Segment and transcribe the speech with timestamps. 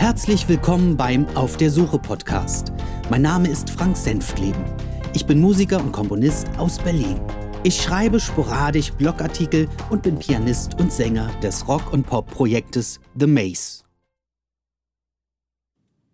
[0.00, 2.72] Herzlich willkommen beim Auf der Suche Podcast.
[3.10, 4.64] Mein Name ist Frank Senftleben.
[5.12, 7.20] Ich bin Musiker und Komponist aus Berlin.
[7.64, 13.84] Ich schreibe sporadisch Blogartikel und bin Pianist und Sänger des Rock- und Pop-Projektes The Maze.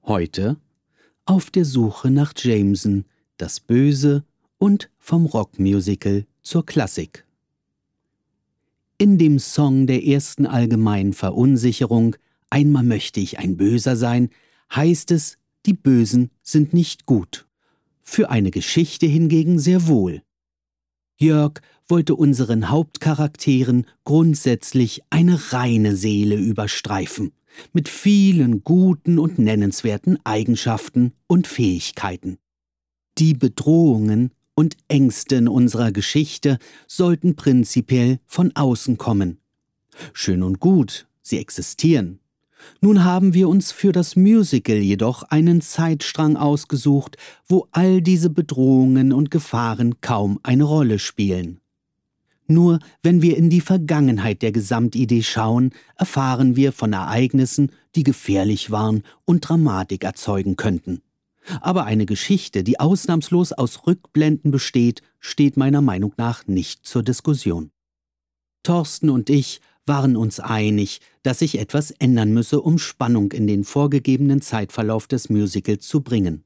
[0.03, 0.57] Heute
[1.25, 3.05] auf der Suche nach Jameson,
[3.37, 4.25] das Böse
[4.59, 7.25] und vom Rockmusical zur Klassik.
[8.99, 12.17] In dem Song der ersten allgemeinen Verunsicherung
[12.51, 14.31] Einmal möchte ich ein Böser sein,
[14.75, 17.47] heißt es, die Bösen sind nicht gut.
[18.03, 20.23] Für eine Geschichte hingegen sehr wohl.
[21.19, 27.33] Jörg wollte unseren Hauptcharakteren grundsätzlich eine reine Seele überstreifen,
[27.73, 32.39] mit vielen guten und nennenswerten Eigenschaften und Fähigkeiten.
[33.19, 39.39] Die Bedrohungen und Ängste in unserer Geschichte sollten prinzipiell von außen kommen.
[40.13, 42.21] Schön und gut, sie existieren.
[42.81, 47.17] Nun haben wir uns für das Musical jedoch einen Zeitstrang ausgesucht,
[47.49, 51.61] wo all diese Bedrohungen und Gefahren kaum eine Rolle spielen.
[52.49, 58.71] Nur wenn wir in die Vergangenheit der Gesamtidee schauen, erfahren wir von Ereignissen, die gefährlich
[58.71, 61.03] waren und Dramatik erzeugen könnten.
[61.61, 67.71] Aber eine Geschichte, die ausnahmslos aus Rückblenden besteht, steht meiner Meinung nach nicht zur Diskussion.
[68.63, 73.65] Thorsten und ich waren uns einig, dass sich etwas ändern müsse, um Spannung in den
[73.65, 76.45] vorgegebenen Zeitverlauf des Musicals zu bringen.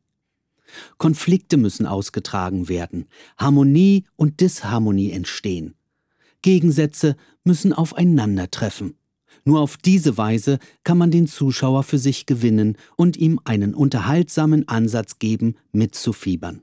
[0.98, 5.74] Konflikte müssen ausgetragen werden, Harmonie und Disharmonie entstehen.
[6.42, 8.94] Gegensätze müssen aufeinandertreffen.
[9.44, 14.68] Nur auf diese Weise kann man den Zuschauer für sich gewinnen und ihm einen unterhaltsamen
[14.68, 16.62] Ansatz geben, mitzufiebern.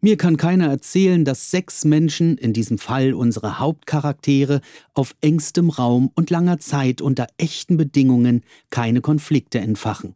[0.00, 4.60] Mir kann keiner erzählen, dass sechs Menschen, in diesem Fall unsere Hauptcharaktere,
[4.94, 10.14] auf engstem Raum und langer Zeit unter echten Bedingungen keine Konflikte entfachen.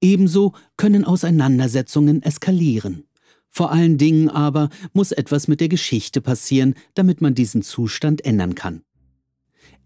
[0.00, 3.04] Ebenso können Auseinandersetzungen eskalieren.
[3.48, 8.54] Vor allen Dingen aber muss etwas mit der Geschichte passieren, damit man diesen Zustand ändern
[8.54, 8.82] kann.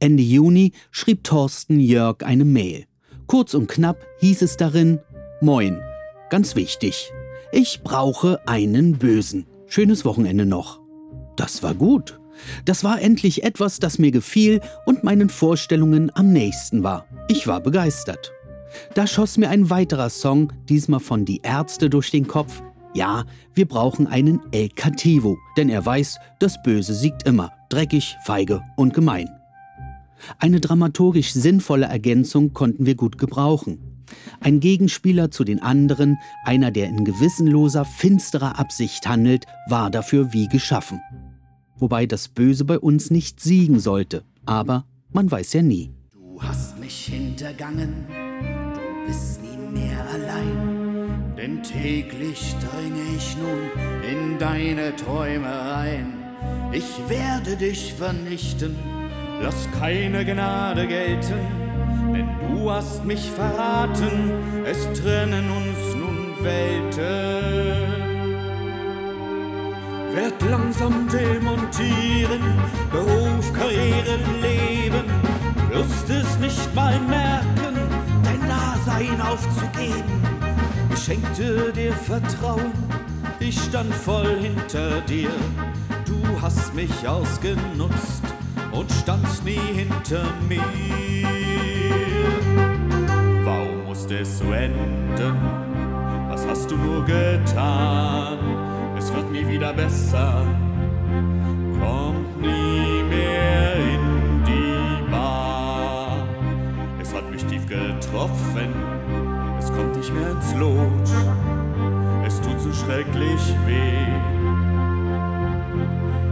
[0.00, 2.84] Ende Juni schrieb Thorsten Jörg eine Mail.
[3.26, 5.00] Kurz und knapp hieß es darin:
[5.40, 5.80] Moin,
[6.28, 7.10] ganz wichtig,
[7.54, 9.46] ich brauche einen Bösen.
[9.68, 10.80] Schönes Wochenende noch.
[11.36, 12.18] Das war gut.
[12.64, 17.06] Das war endlich etwas, das mir gefiel und meinen Vorstellungen am nächsten war.
[17.28, 18.32] Ich war begeistert.
[18.94, 22.60] Da schoss mir ein weiterer Song, diesmal von Die Ärzte, durch den Kopf.
[22.92, 28.62] Ja, wir brauchen einen El Cativo, denn er weiß, das Böse siegt immer, dreckig, feige
[28.76, 29.28] und gemein.
[30.40, 33.93] Eine dramaturgisch sinnvolle Ergänzung konnten wir gut gebrauchen.
[34.40, 40.48] Ein Gegenspieler zu den anderen, einer, der in gewissenloser, finsterer Absicht handelt, war dafür wie
[40.48, 41.00] geschaffen.
[41.76, 45.90] Wobei das Böse bei uns nicht siegen sollte, aber man weiß ja nie.
[46.12, 54.38] Du hast mich hintergangen, du bist nie mehr allein, denn täglich dringe ich nun in
[54.38, 56.14] deine Träume ein.
[56.72, 58.76] Ich werde dich vernichten,
[59.40, 61.63] lass keine Gnade gelten
[62.14, 64.32] denn du hast mich verraten,
[64.64, 68.04] es trennen uns nun Welten.
[70.14, 72.42] Werd langsam demontieren,
[72.90, 75.04] Beruf, Karriere, Leben,
[75.70, 77.76] wirst es nicht mal merken,
[78.22, 80.22] dein Dasein aufzugeben.
[80.92, 82.72] Ich schenkte dir Vertrauen,
[83.40, 85.30] ich stand voll hinter dir,
[86.06, 88.22] du hast mich ausgenutzt
[88.70, 91.23] und standst nie hinter mir
[94.14, 95.36] musste es so enden.
[96.28, 98.38] Was hast du nur getan?
[98.96, 100.44] Es wird nie wieder besser.
[101.80, 106.26] Kommt nie mehr in die Bar.
[107.00, 108.74] Es hat mich tief getroffen.
[109.58, 111.08] Es kommt nicht mehr ins Lot.
[112.26, 114.04] Es tut so schrecklich weh.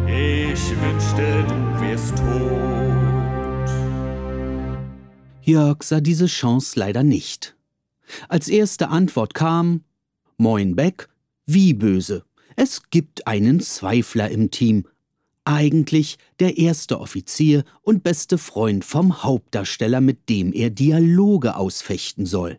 [0.06, 3.70] Ich wünschte, du wärst tot.
[5.43, 7.56] Jörg sah diese Chance leider nicht.
[8.29, 9.85] Als erste Antwort kam
[10.37, 11.09] Moin Beck,
[11.47, 12.25] wie böse.
[12.56, 14.87] Es gibt einen Zweifler im Team.
[15.44, 22.59] Eigentlich der erste Offizier und beste Freund vom Hauptdarsteller, mit dem er Dialoge ausfechten soll.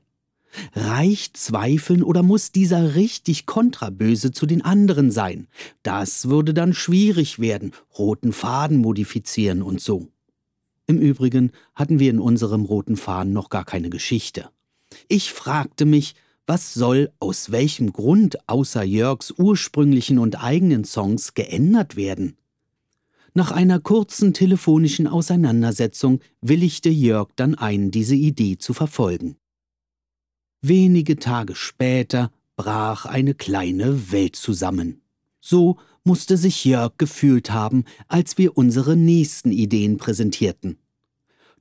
[0.74, 5.48] Reicht Zweifeln oder muss dieser richtig kontraböse zu den anderen sein?
[5.82, 10.10] Das würde dann schwierig werden, roten Faden modifizieren und so.
[10.86, 14.50] Im Übrigen hatten wir in unserem roten Faden noch gar keine Geschichte.
[15.08, 21.96] Ich fragte mich, was soll aus welchem Grund außer Jörgs ursprünglichen und eigenen Songs geändert
[21.96, 22.38] werden?
[23.34, 29.38] Nach einer kurzen telefonischen Auseinandersetzung willigte Jörg dann ein, diese Idee zu verfolgen.
[30.62, 35.02] Wenige Tage später brach eine kleine Welt zusammen.
[35.40, 40.78] So musste sich Jörg gefühlt haben, als wir unsere nächsten Ideen präsentierten.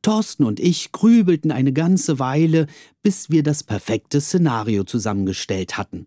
[0.03, 2.67] Thorsten und ich grübelten eine ganze Weile,
[3.03, 6.07] bis wir das perfekte Szenario zusammengestellt hatten.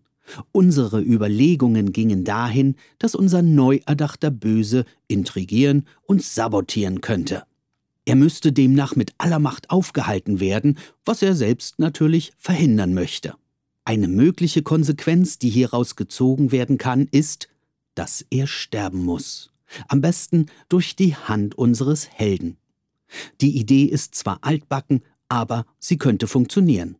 [0.52, 7.44] Unsere Überlegungen gingen dahin, dass unser neu erdachter Böse intrigieren und sabotieren könnte.
[8.04, 13.34] Er müsste demnach mit aller Macht aufgehalten werden, was er selbst natürlich verhindern möchte.
[13.84, 17.48] Eine mögliche Konsequenz, die hieraus gezogen werden kann, ist,
[17.94, 19.50] dass er sterben muss.
[19.88, 22.56] Am besten durch die Hand unseres Helden.
[23.40, 26.96] Die Idee ist zwar altbacken, aber sie könnte funktionieren.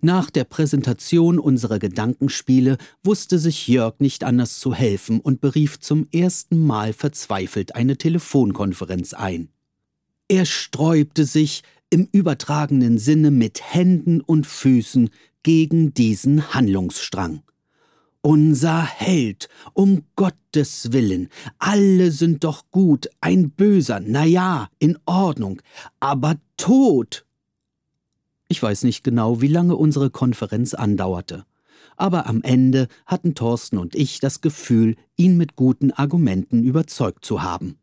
[0.00, 6.06] Nach der Präsentation unserer Gedankenspiele wusste sich Jörg nicht anders zu helfen und berief zum
[6.12, 9.48] ersten Mal verzweifelt eine Telefonkonferenz ein.
[10.28, 15.10] Er sträubte sich im übertragenen Sinne mit Händen und Füßen
[15.42, 17.42] gegen diesen Handlungsstrang.
[18.24, 21.28] Unser Held, um Gottes Willen,
[21.58, 25.60] alle sind doch gut, ein Böser, na ja, in Ordnung,
[25.98, 27.26] aber tot.
[28.46, 31.44] Ich weiß nicht genau, wie lange unsere Konferenz andauerte,
[31.96, 37.42] aber am Ende hatten Thorsten und ich das Gefühl, ihn mit guten Argumenten überzeugt zu
[37.42, 37.76] haben.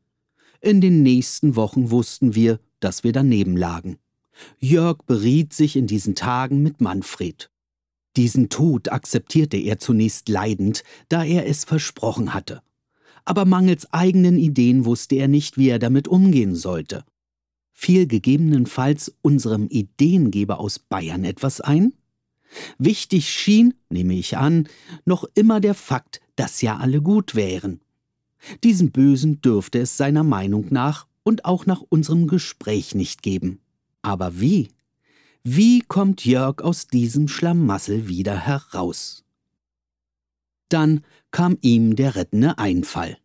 [0.62, 3.98] In den nächsten Wochen wussten wir, dass wir daneben lagen.
[4.58, 7.50] Jörg beriet sich in diesen Tagen mit Manfred.
[8.16, 12.62] Diesen Tod akzeptierte er zunächst leidend, da er es versprochen hatte.
[13.26, 17.04] Aber mangels eigenen Ideen wusste er nicht, wie er damit umgehen sollte.
[17.72, 21.94] Fiel gegebenenfalls unserem Ideengeber aus Bayern etwas ein?
[22.78, 24.68] Wichtig schien, nehme ich an,
[25.06, 27.80] noch immer der Fakt, dass ja alle gut wären.
[28.64, 33.60] Diesen Bösen dürfte es seiner Meinung nach und auch nach unserem Gespräch nicht geben.
[34.02, 34.70] Aber wie?
[35.44, 39.24] Wie kommt Jörg aus diesem Schlamassel wieder heraus?
[40.68, 43.18] Dann kam ihm der rettende Einfall.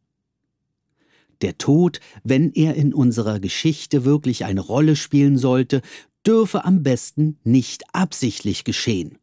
[1.43, 5.82] Der Tod, wenn er in unserer Geschichte wirklich eine Rolle spielen sollte,
[6.25, 9.19] dürfe am besten nicht absichtlich geschehen.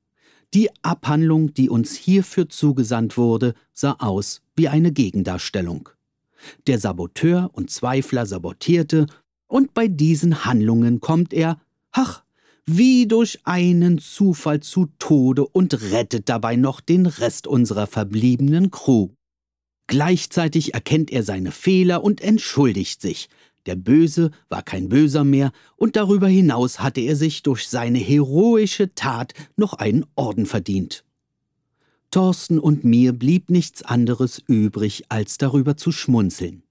[0.54, 5.88] Die Abhandlung, die uns hierfür zugesandt wurde, sah aus wie eine Gegendarstellung.
[6.68, 9.08] Der Saboteur und Zweifler sabotierte,
[9.48, 11.60] und bei diesen Handlungen kommt er,
[11.92, 12.24] ach,
[12.66, 19.10] wie durch einen Zufall zu Tode und rettet dabei noch den Rest unserer verbliebenen Crew.
[19.88, 23.30] Gleichzeitig erkennt er seine Fehler und entschuldigt sich.
[23.66, 28.96] Der Böse war kein Böser mehr, und darüber hinaus hatte er sich durch seine heroische
[28.96, 31.04] Tat noch einen Orden verdient.
[32.10, 36.64] Thorsten und mir blieb nichts anderes übrig, als darüber zu schmunzeln.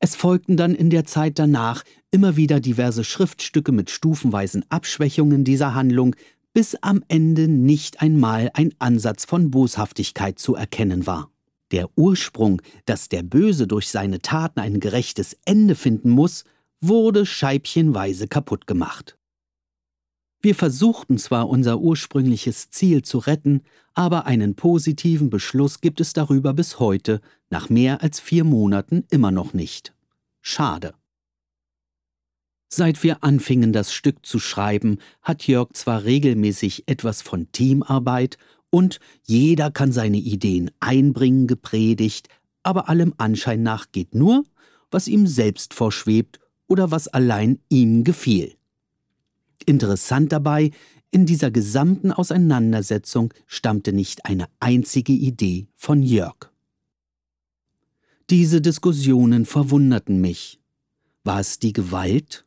[0.00, 5.74] Es folgten dann in der Zeit danach immer wieder diverse Schriftstücke mit stufenweisen Abschwächungen dieser
[5.74, 6.14] Handlung,
[6.54, 11.30] bis am Ende nicht einmal ein Ansatz von Boshaftigkeit zu erkennen war.
[11.72, 16.44] Der Ursprung, dass der Böse durch seine Taten ein gerechtes Ende finden muss,
[16.82, 19.16] wurde scheibchenweise kaputt gemacht.
[20.42, 23.62] Wir versuchten zwar unser ursprüngliches Ziel zu retten,
[23.94, 29.30] aber einen positiven Beschluss gibt es darüber bis heute, nach mehr als vier Monaten immer
[29.30, 29.94] noch nicht.
[30.40, 30.94] Schade.
[32.74, 38.38] Seit wir anfingen, das Stück zu schreiben, hat Jörg zwar regelmäßig etwas von Teamarbeit
[38.70, 42.30] und jeder kann seine Ideen einbringen gepredigt,
[42.62, 44.44] aber allem Anschein nach geht nur,
[44.90, 48.54] was ihm selbst vorschwebt oder was allein ihm gefiel.
[49.66, 50.70] Interessant dabei,
[51.10, 56.50] in dieser gesamten Auseinandersetzung stammte nicht eine einzige Idee von Jörg.
[58.30, 60.58] Diese Diskussionen verwunderten mich.
[61.22, 62.46] War es die Gewalt?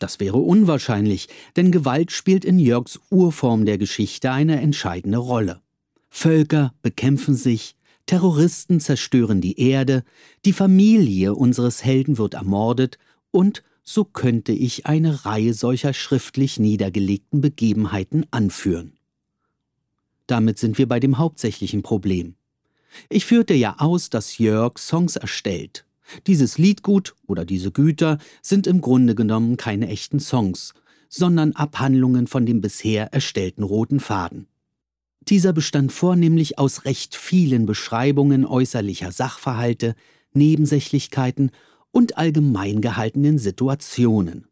[0.00, 5.60] Das wäre unwahrscheinlich, denn Gewalt spielt in Jörgs Urform der Geschichte eine entscheidende Rolle.
[6.08, 7.76] Völker bekämpfen sich,
[8.06, 10.02] Terroristen zerstören die Erde,
[10.46, 12.98] die Familie unseres Helden wird ermordet
[13.30, 18.94] und so könnte ich eine Reihe solcher schriftlich niedergelegten Begebenheiten anführen.
[20.26, 22.36] Damit sind wir bei dem hauptsächlichen Problem.
[23.10, 25.84] Ich führte ja aus, dass Jörg Songs erstellt.
[26.26, 30.74] Dieses Liedgut oder diese Güter sind im Grunde genommen keine echten Songs,
[31.08, 34.46] sondern Abhandlungen von dem bisher erstellten roten Faden.
[35.28, 39.94] Dieser bestand vornehmlich aus recht vielen Beschreibungen äußerlicher Sachverhalte,
[40.32, 41.50] Nebensächlichkeiten
[41.90, 44.46] und allgemein gehaltenen Situationen.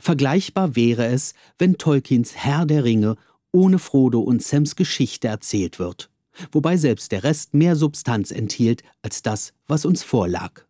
[0.00, 3.16] Vergleichbar wäre es, wenn Tolkiens Herr der Ringe
[3.52, 6.10] ohne Frodo und Sams Geschichte erzählt wird,
[6.52, 10.62] wobei selbst der Rest mehr Substanz enthielt als das, was uns vorlag.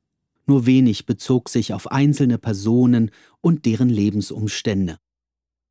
[0.47, 4.99] Nur wenig bezog sich auf einzelne Personen und deren Lebensumstände.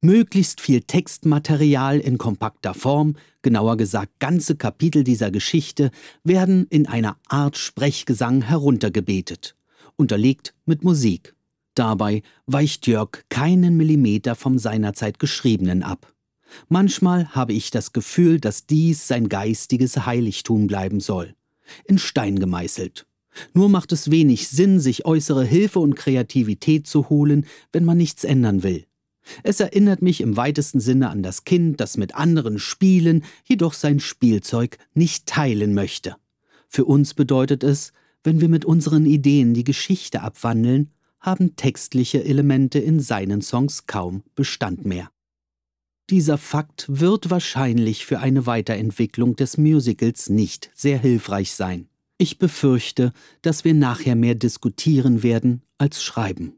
[0.01, 5.91] Möglichst viel Textmaterial in kompakter Form, genauer gesagt ganze Kapitel dieser Geschichte,
[6.25, 9.55] werden in einer Art Sprechgesang heruntergebetet,
[9.95, 11.35] unterlegt mit Musik.
[11.73, 16.12] Dabei weicht Jörg keinen Millimeter vom seinerzeit Geschriebenen ab.
[16.69, 21.35] Manchmal habe ich das Gefühl, dass dies sein geistiges Heiligtum bleiben soll.
[21.85, 23.05] In Stein gemeißelt.
[23.53, 28.23] Nur macht es wenig Sinn, sich äußere Hilfe und Kreativität zu holen, wenn man nichts
[28.23, 28.85] ändern will.
[29.43, 33.99] Es erinnert mich im weitesten Sinne an das Kind, das mit anderen spielen, jedoch sein
[33.99, 36.17] Spielzeug nicht teilen möchte.
[36.67, 37.93] Für uns bedeutet es,
[38.23, 44.23] wenn wir mit unseren Ideen die Geschichte abwandeln, haben textliche Elemente in seinen Songs kaum
[44.35, 45.09] Bestand mehr.
[46.09, 51.87] Dieser Fakt wird wahrscheinlich für eine Weiterentwicklung des Musicals nicht sehr hilfreich sein.
[52.17, 56.57] Ich befürchte, dass wir nachher mehr diskutieren werden als schreiben.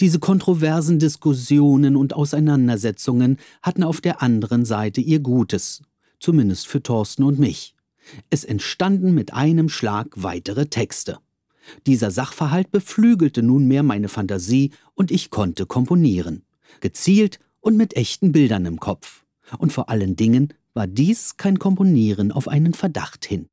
[0.00, 5.82] Diese kontroversen Diskussionen und Auseinandersetzungen hatten auf der anderen Seite ihr Gutes,
[6.20, 7.74] zumindest für Thorsten und mich.
[8.30, 11.18] Es entstanden mit einem Schlag weitere Texte.
[11.86, 16.44] Dieser Sachverhalt beflügelte nunmehr meine Fantasie und ich konnte komponieren.
[16.80, 19.24] Gezielt und mit echten Bildern im Kopf.
[19.58, 23.48] Und vor allen Dingen war dies kein Komponieren auf einen Verdacht hin.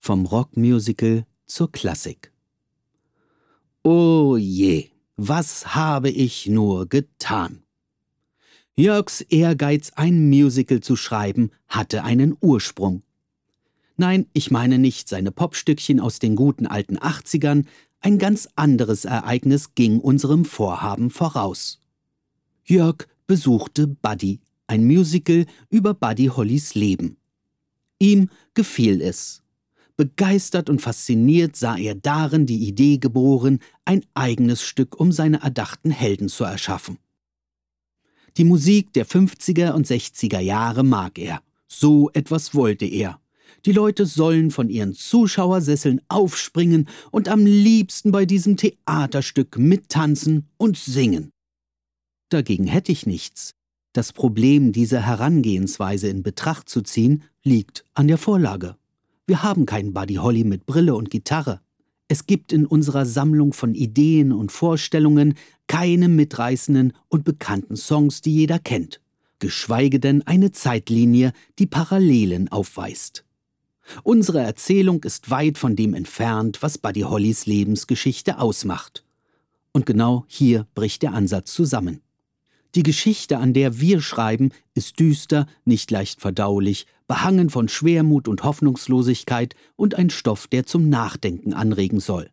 [0.00, 2.32] Vom Rockmusical zur Klassik.
[3.84, 7.62] Oh je, was habe ich nur getan?
[8.74, 13.02] Jörgs Ehrgeiz, ein Musical zu schreiben, hatte einen Ursprung.
[13.96, 17.66] Nein, ich meine nicht seine Popstückchen aus den guten alten 80ern,
[18.00, 21.80] ein ganz anderes Ereignis ging unserem Vorhaben voraus.
[22.64, 27.16] Jörg besuchte Buddy, ein Musical über Buddy Hollys Leben.
[27.98, 29.42] Ihm gefiel es.
[29.96, 35.90] Begeistert und fasziniert sah er darin die Idee geboren, ein eigenes Stück um seine erdachten
[35.90, 36.98] Helden zu erschaffen.
[38.36, 41.42] Die Musik der 50er und 60er Jahre mag er.
[41.68, 43.21] So etwas wollte er.
[43.64, 50.76] Die Leute sollen von ihren Zuschauersesseln aufspringen und am liebsten bei diesem Theaterstück mittanzen und
[50.76, 51.30] singen.
[52.28, 53.54] Dagegen hätte ich nichts.
[53.92, 58.76] Das Problem, diese Herangehensweise in Betracht zu ziehen, liegt an der Vorlage.
[59.26, 61.60] Wir haben keinen Buddy Holly mit Brille und Gitarre.
[62.08, 65.34] Es gibt in unserer Sammlung von Ideen und Vorstellungen
[65.68, 69.00] keine mitreißenden und bekannten Songs, die jeder kennt,
[69.38, 73.24] geschweige denn eine Zeitlinie, die Parallelen aufweist.
[74.02, 79.04] Unsere Erzählung ist weit von dem entfernt, was Buddy Hollys Lebensgeschichte ausmacht.
[79.72, 82.00] Und genau hier bricht der Ansatz zusammen.
[82.74, 88.44] Die Geschichte, an der wir schreiben, ist düster, nicht leicht verdaulich, behangen von Schwermut und
[88.44, 92.30] Hoffnungslosigkeit und ein Stoff, der zum Nachdenken anregen soll.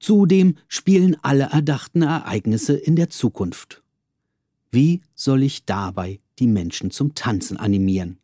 [0.00, 3.82] Zudem spielen alle erdachten Ereignisse in der Zukunft.
[4.72, 8.18] Wie soll ich dabei die Menschen zum Tanzen animieren?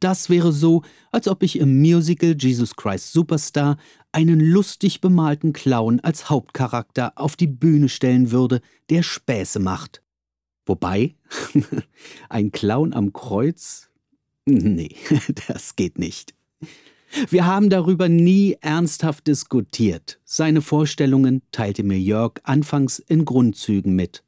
[0.00, 3.76] Das wäre so, als ob ich im Musical Jesus Christ Superstar
[4.12, 10.02] einen lustig bemalten Clown als Hauptcharakter auf die Bühne stellen würde, der Späße macht.
[10.66, 11.14] Wobei,
[12.28, 13.90] ein Clown am Kreuz
[14.46, 14.96] Nee,
[15.48, 16.34] das geht nicht.
[17.28, 20.20] Wir haben darüber nie ernsthaft diskutiert.
[20.24, 24.22] Seine Vorstellungen teilte mir Jörg anfangs in Grundzügen mit.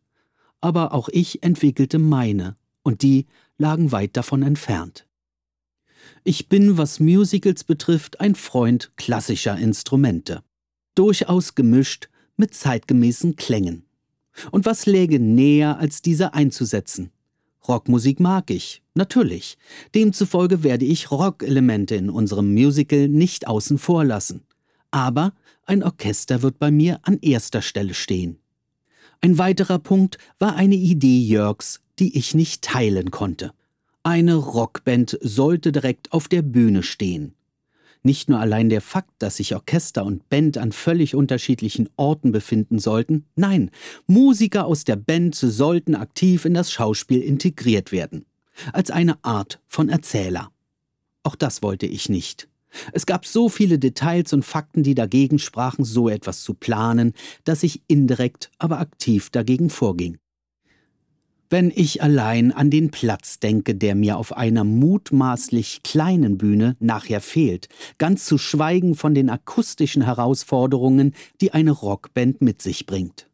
[0.61, 3.27] Aber auch ich entwickelte meine, und die
[3.57, 5.07] lagen weit davon entfernt.
[6.25, 10.43] Ich bin, was Musicals betrifft, ein Freund klassischer Instrumente.
[10.95, 13.85] Durchaus gemischt mit zeitgemäßen Klängen.
[14.51, 17.11] Und was läge näher, als diese einzusetzen?
[17.69, 19.57] Rockmusik mag ich, natürlich.
[19.95, 24.43] Demzufolge werde ich Rock-Elemente in unserem Musical nicht außen vor lassen.
[24.91, 25.33] Aber
[25.65, 28.39] ein Orchester wird bei mir an erster Stelle stehen.
[29.21, 33.53] Ein weiterer Punkt war eine Idee Jörgs, die ich nicht teilen konnte.
[34.05, 37.35] Eine Rockband sollte direkt auf der Bühne stehen.
[38.03, 42.81] Nicht nur allein der Fakt, dass sich Orchester und Band an völlig unterschiedlichen Orten befinden
[42.81, 43.71] sollten, nein,
[44.09, 48.27] Musiker aus der Band sollten aktiv in das Schauspiel integriert werden,
[48.73, 50.51] als eine Art von Erzähler.
[51.23, 52.49] Auch das wollte ich nicht.
[52.93, 57.13] Es gab so viele Details und Fakten, die dagegen sprachen, so etwas zu planen,
[57.45, 60.19] dass ich indirekt, aber aktiv dagegen vorging.
[61.53, 67.21] Wenn ich allein an den Platz denke, der mir auf einer mutmaßlich kleinen Bühne nachher
[67.21, 67.69] fehlt,
[67.99, 73.29] ganz zu schweigen von den akustischen Herausforderungen, die eine Rockband mit sich bringt.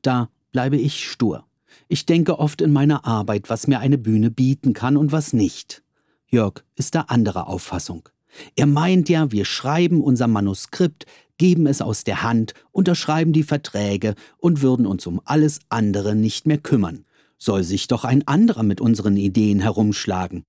[0.00, 1.44] Da bleibe ich stur.
[1.88, 5.82] Ich denke oft in meiner Arbeit, was mir eine Bühne bieten kann und was nicht.
[6.28, 8.08] Jörg ist da anderer Auffassung.
[8.54, 11.04] Er meint ja, wir schreiben unser Manuskript,
[11.36, 16.46] geben es aus der Hand, unterschreiben die Verträge und würden uns um alles andere nicht
[16.46, 17.06] mehr kümmern.
[17.42, 20.44] Soll sich doch ein anderer mit unseren Ideen herumschlagen.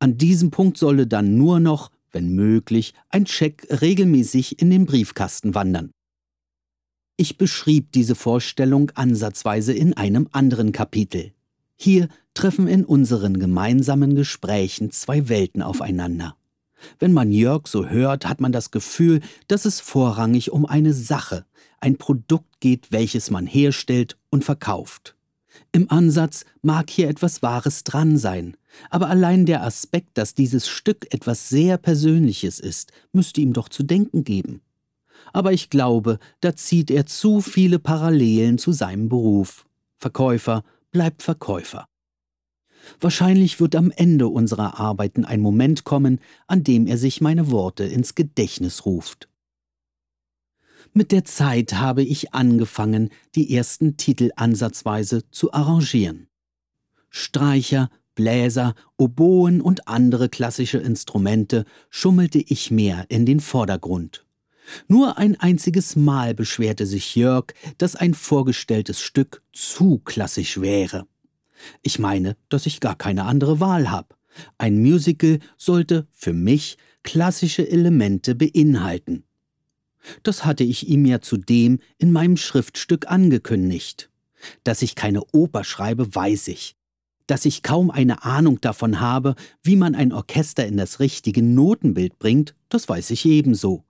[0.00, 5.54] An diesem Punkt solle dann nur noch, wenn möglich, ein Scheck regelmäßig in den Briefkasten
[5.54, 5.92] wandern.
[7.16, 11.32] Ich beschrieb diese Vorstellung ansatzweise in einem anderen Kapitel.
[11.76, 16.36] Hier treffen in unseren gemeinsamen Gesprächen zwei Welten aufeinander.
[16.98, 21.46] Wenn man Jörg so hört, hat man das Gefühl, dass es vorrangig um eine Sache,
[21.80, 25.13] ein Produkt geht, welches man herstellt und verkauft.
[25.72, 28.56] Im Ansatz mag hier etwas Wahres dran sein,
[28.90, 33.82] aber allein der Aspekt, dass dieses Stück etwas sehr Persönliches ist, müsste ihm doch zu
[33.82, 34.60] denken geben.
[35.32, 39.66] Aber ich glaube, da zieht er zu viele Parallelen zu seinem Beruf.
[39.98, 41.86] Verkäufer bleibt Verkäufer.
[43.00, 47.84] Wahrscheinlich wird am Ende unserer Arbeiten ein Moment kommen, an dem er sich meine Worte
[47.84, 49.28] ins Gedächtnis ruft.
[50.96, 56.28] Mit der Zeit habe ich angefangen, die ersten Titel ansatzweise zu arrangieren.
[57.10, 64.24] Streicher, Bläser, Oboen und andere klassische Instrumente schummelte ich mehr in den Vordergrund.
[64.86, 67.46] Nur ein einziges Mal beschwerte sich Jörg,
[67.76, 71.08] dass ein vorgestelltes Stück zu klassisch wäre.
[71.82, 74.14] Ich meine, dass ich gar keine andere Wahl habe.
[74.58, 79.24] Ein Musical sollte für mich klassische Elemente beinhalten.
[80.22, 84.10] Das hatte ich ihm ja zudem in meinem Schriftstück angekündigt.
[84.62, 86.76] Dass ich keine Oper schreibe, weiß ich.
[87.26, 92.18] Dass ich kaum eine Ahnung davon habe, wie man ein Orchester in das richtige Notenbild
[92.18, 93.84] bringt, das weiß ich ebenso.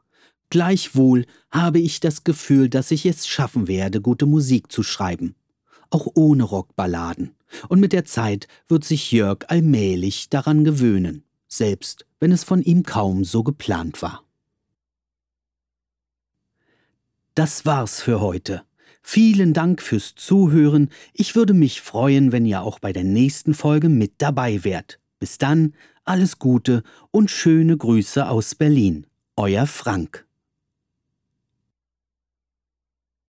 [0.51, 5.35] Gleichwohl habe ich das Gefühl, dass ich es schaffen werde, gute Musik zu schreiben.
[5.91, 7.35] Auch ohne Rockballaden
[7.69, 12.83] und mit der Zeit wird sich Jörg allmählich daran gewöhnen, selbst wenn es von ihm
[12.85, 14.25] kaum so geplant war.
[17.35, 18.63] Das war's für heute.
[19.03, 20.89] Vielen Dank fürs Zuhören.
[21.13, 25.01] Ich würde mich freuen, wenn ihr auch bei der nächsten Folge mit dabei wärt.
[25.19, 29.09] Bis dann, alles Gute und schöne Grüße aus Berlin.
[29.37, 30.27] Euer Frank.